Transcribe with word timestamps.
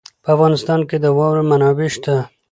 په 0.23 0.29
افغانستان 0.35 0.79
کې 0.89 0.97
د 0.99 1.05
واوره 1.17 1.43
منابع 1.49 1.87
شته. 1.95 2.15